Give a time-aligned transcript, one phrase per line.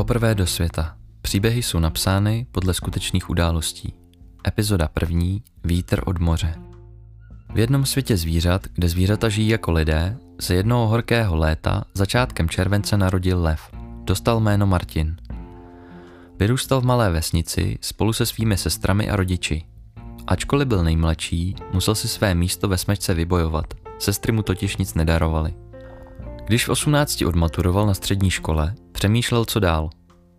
[0.00, 0.96] Poprvé do světa.
[1.22, 3.94] Příběhy jsou napsány podle skutečných událostí.
[4.46, 5.42] Epizoda první.
[5.64, 6.54] Vítr od moře.
[7.54, 12.96] V jednom světě zvířat, kde zvířata žijí jako lidé, se jednoho horkého léta začátkem července
[12.96, 13.70] narodil lev.
[14.04, 15.16] Dostal jméno Martin.
[16.38, 19.64] Vyrůstal v malé vesnici spolu se svými sestrami a rodiči.
[20.26, 23.74] Ačkoliv byl nejmladší, musel si své místo ve smečce vybojovat.
[23.98, 25.54] Sestry mu totiž nic nedarovaly.
[26.46, 29.90] Když v 18 odmaturoval na střední škole, přemýšlel, co dál.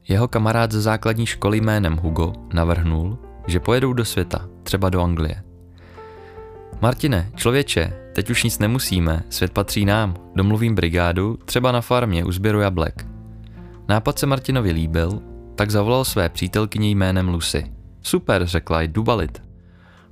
[0.08, 5.44] Jeho kamarád ze základní školy jménem Hugo navrhnul, že pojedou do světa, třeba do Anglie.
[6.82, 12.32] Martine, člověče, teď už nic nemusíme, svět patří nám, domluvím brigádu, třeba na farmě u
[12.32, 13.06] sběru jablek.
[13.88, 15.22] Nápad se Martinovi líbil,
[15.56, 17.72] tak zavolal své přítelkyni jménem Lucy.
[18.02, 19.44] Super, řekla, jdu balit.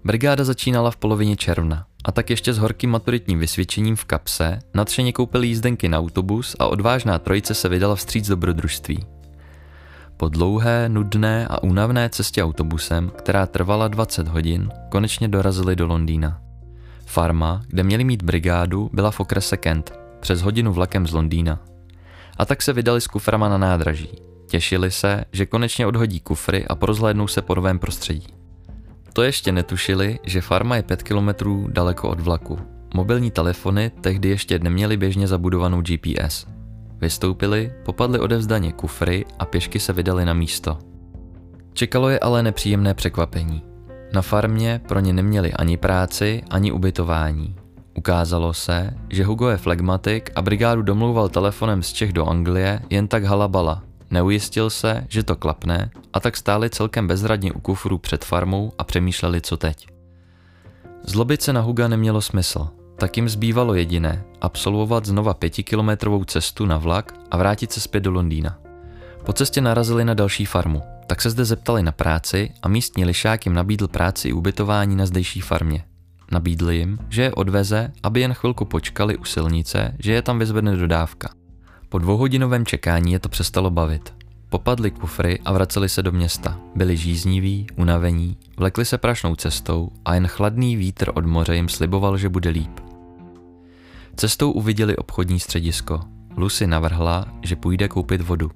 [0.04, 5.14] Brigáda začínala v polovině června a tak ještě s horkým maturitním vysvědčením v kapse nadšeně
[5.14, 9.06] koupili jízdenky na autobus a odvážná trojice se vydala vstříc dobrodružství.
[10.18, 16.42] Po dlouhé, nudné a únavné cestě autobusem, která trvala 20 hodin, konečně dorazili do Londýna.
[17.06, 21.60] Farma, kde měli mít brigádu, byla v okrese Kent, přes hodinu vlakem z Londýna.
[22.38, 24.10] A tak se vydali s kuframa na nádraží.
[24.48, 28.39] Těšili se, že konečně odhodí kufry a porozhlédnou se po novém prostředí.
[29.14, 32.60] To ještě netušili, že farma je 5 kilometrů daleko od vlaku.
[32.94, 36.48] Mobilní telefony tehdy ještě neměly běžně zabudovanou GPS.
[37.02, 40.78] Vystoupili, popadli odevzdaně kufry a pěšky se vydali na místo.
[41.74, 43.64] Čekalo je ale nepříjemné překvapení.
[44.14, 47.56] Na farmě pro ně neměli ani práci, ani ubytování.
[47.98, 53.08] Ukázalo se, že Hugo je flegmatik a brigádu domlouval telefonem z Čech do Anglie jen
[53.08, 53.84] tak halabala.
[54.12, 58.84] Neujistil se, že to klapne a tak stáli celkem bezradně u kufru před farmou a
[58.84, 59.88] přemýšleli, co teď.
[61.04, 66.78] Zlobit se na Huga nemělo smysl, tak jim zbývalo jediné, absolvovat znova pětikilometrovou cestu na
[66.78, 68.58] vlak a vrátit se zpět do Londýna.
[69.26, 73.46] Po cestě narazili na další farmu, tak se zde zeptali na práci a místní lišák
[73.46, 75.86] jim nabídl práci i ubytování na zdejší farmě.
[76.32, 80.76] Nabídl jim, že je odveze, aby jen chvilku počkali u silnice, že je tam vyzvedne
[80.76, 81.39] dodávka.
[81.90, 84.14] Po dvouhodinovém čekání je to přestalo bavit.
[84.50, 86.60] Popadli kufry a vraceli se do města.
[86.76, 92.18] Byli žízniví, unavení, vlekli se prašnou cestou a jen chladný vítr od moře jim sliboval,
[92.18, 92.80] že bude líp.
[94.16, 96.00] Cestou uviděli obchodní středisko.
[96.38, 98.52] Lucy navrhla, že půjde koupit vodu.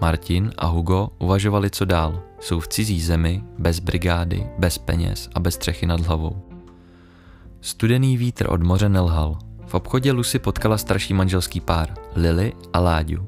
[0.00, 2.22] Martin a Hugo uvažovali, co dál.
[2.40, 6.42] Jsou v cizí zemi, bez brigády, bez peněz a bez střechy nad hlavou.
[7.60, 9.38] Studený vítr od moře nelhal.
[9.74, 13.26] V obchodě Lucy potkala starší manželský pár, Lily a Láďu.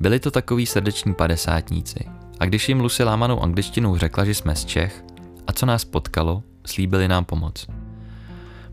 [0.00, 2.04] Byli to takový srdeční padesátníci.
[2.40, 5.04] A když jim Lucy lámanou angličtinou řekla, že jsme z Čech
[5.46, 7.66] a co nás potkalo, slíbili nám pomoc.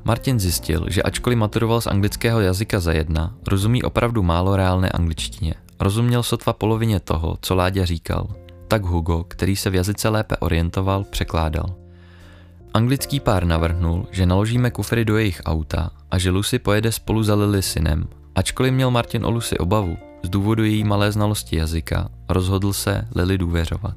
[0.04, 5.54] Martin zjistil, že ačkoliv maturoval z anglického jazyka za jedna, rozumí opravdu málo reálné angličtině.
[5.80, 8.28] Rozuměl sotva polovině toho, co Láďa říkal.
[8.68, 11.76] Tak Hugo, který se v jazyce lépe orientoval, překládal.
[12.74, 17.36] Anglický pár navrhnul, že naložíme kufry do jejich auta a že Lucy pojede spolu za
[17.36, 18.08] Lily synem.
[18.36, 23.38] Ačkoliv měl Martin o Lucy obavu, z důvodu její malé znalosti jazyka, rozhodl se Lily
[23.38, 23.96] důvěřovat.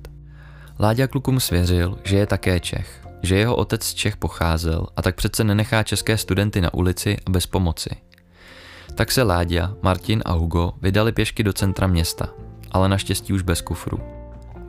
[0.81, 5.15] Láďa klukům svěřil, že je také Čech, že jeho otec z Čech pocházel a tak
[5.15, 7.91] přece nenechá české studenty na ulici a bez pomoci.
[8.95, 12.29] Tak se Láďa, Martin a Hugo vydali pěšky do centra města,
[12.71, 14.01] ale naštěstí už bez kufru.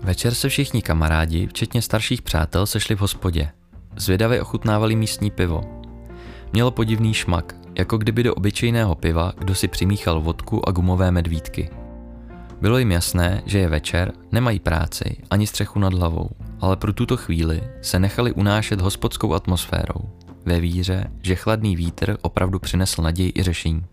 [0.02, 3.52] Večer se všichni kamarádi, včetně starších přátel, sešli v hospodě.
[3.98, 5.62] Zvědavě ochutnávali místní pivo.
[6.54, 11.70] Mělo podivný šmak, jako kdyby do obyčejného piva kdo si přimíchal vodku a gumové medvídky.
[12.62, 16.30] Bylo jim jasné, že je večer, nemají práci ani střechu nad hlavou,
[16.60, 20.10] ale pro tuto chvíli se nechali unášet hospodskou atmosférou,
[20.46, 23.86] ve víře, že chladný vítr opravdu přinesl naději i řešení.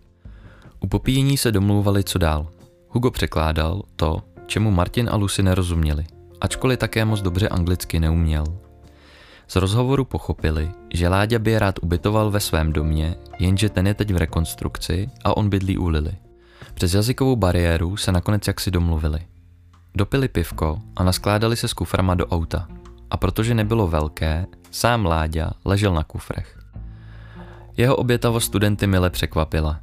[0.80, 2.46] U popíjení se domlouvali, co dál.
[2.88, 6.04] Hugo překládal to, čemu Martin a Lucy nerozuměli,
[6.40, 8.44] ačkoliv také moc dobře anglicky neuměl.
[9.52, 13.94] Z rozhovoru pochopili, že Láďa by je rád ubytoval ve svém domě, jenže ten je
[13.94, 16.12] teď v rekonstrukci a on bydlí u Lily.
[16.74, 19.20] Přes jazykovou bariéru se nakonec jaksi domluvili.
[19.94, 22.69] Dopili pivko a naskládali se s kuframa do auta.
[23.10, 26.58] A protože nebylo velké, sám Láďa ležel na kufrech.
[27.76, 29.81] Jeho obětavost studenty mile překvapila.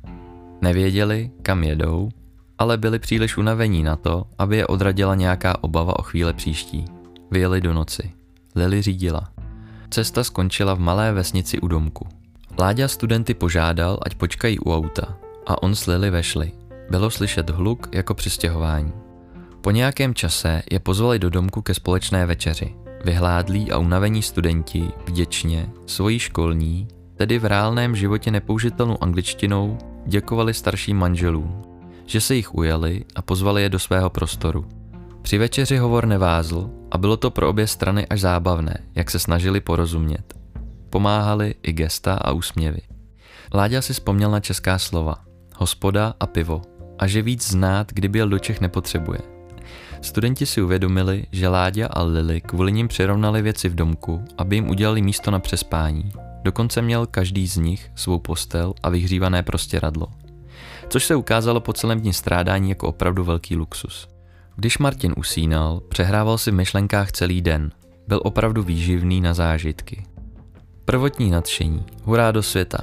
[0.62, 2.10] Nevěděli, kam jedou,
[2.57, 6.86] ale byli příliš unavení na to, aby je odradila nějaká obava o chvíle příští.
[7.31, 8.12] Vyjeli do noci.
[8.56, 9.38] Lily řídila.
[9.89, 12.07] Cesta skončila v malé vesnici u domku.
[12.59, 16.51] Láďa studenty požádal, ať počkají u auta a on s Lily vešli.
[16.89, 18.94] Bylo slyšet hluk jako při stěhování.
[19.62, 22.75] Po nějakém čase je pozvali do domku ke společné večeři.
[23.06, 30.97] Vyhládlí a unavení studenti vděčně svojí školní, tedy v reálném životě nepoužitelnou angličtinou, děkovali starším
[30.97, 31.62] manželům,
[32.06, 34.65] že se jich ujali a pozvali je do svého prostoru.
[35.21, 39.62] Při večeři hovor nevázl a bylo to pro obě strany až zábavné, jak se snažili
[39.62, 40.33] porozumět.
[40.89, 42.81] Pomáhali i gesta a úsměvy.
[43.53, 45.15] Láďa si vzpomněl na česká slova,
[45.56, 46.62] hospoda a pivo,
[47.00, 49.19] a že víc znát, kdyby jel do Čech nepotřebuje.
[50.01, 54.69] Studenti si uvědomili, že Láďa a Lily kvůli nim přirovnali věci v domku, aby jim
[54.69, 56.12] udělali místo na přespání.
[56.44, 60.07] Dokonce měl každý z nich svou postel a vyhřívané prostěradlo.
[60.89, 64.07] Což se ukázalo po celém dní strádání jako opravdu velký luxus.
[64.60, 67.72] Když Martin usínal, přehrával si v myšlenkách celý den.
[68.08, 70.06] Byl opravdu výživný na zážitky.
[70.86, 72.78] Prvotní nadšení, hurá do světa,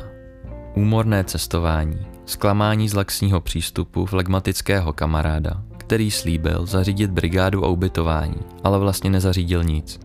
[0.75, 8.79] úmorné cestování, zklamání z laxního přístupu flegmatického kamaráda, který slíbil zařídit brigádu a ubytování, ale
[8.79, 10.01] vlastně nezařídil nic.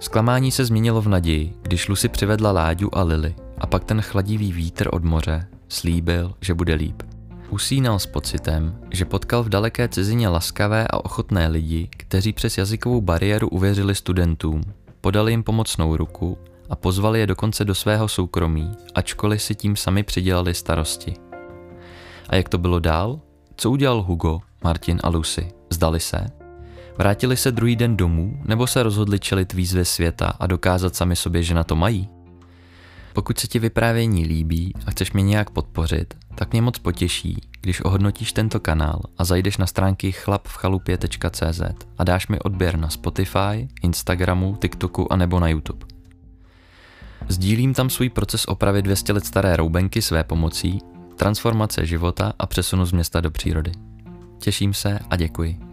[0.00, 4.52] Zklamání se změnilo v naději, když Lucy přivedla Láďu a Lily a pak ten chladivý
[4.52, 7.02] vítr od moře slíbil, že bude líp.
[7.50, 13.00] Usínal s pocitem, že potkal v daleké cizině laskavé a ochotné lidi, kteří přes jazykovou
[13.00, 14.62] bariéru uvěřili studentům,
[15.00, 16.38] podali jim pomocnou ruku
[16.70, 21.14] a pozvali je dokonce do svého soukromí, ačkoliv si tím sami přidělali starosti.
[22.28, 23.20] A jak to bylo dál?
[23.56, 25.48] Co udělal Hugo, Martin a Lucy?
[25.70, 26.26] Zdali se?
[26.98, 31.42] Vrátili se druhý den domů nebo se rozhodli čelit výzvě světa a dokázat sami sobě,
[31.42, 32.15] že na to mají?
[33.16, 37.80] Pokud se ti vyprávění líbí a chceš mě nějak podpořit, tak mě moc potěší, když
[37.84, 41.60] ohodnotíš tento kanál a zajdeš na stránky chlapvchalupě.cz
[41.98, 45.86] a dáš mi odběr na Spotify, Instagramu, TikToku a nebo na YouTube.
[47.28, 50.78] Sdílím tam svůj proces opravy 200 let staré roubenky své pomocí,
[51.16, 53.72] transformace života a přesunu z města do přírody.
[54.38, 55.65] Těším se a děkuji.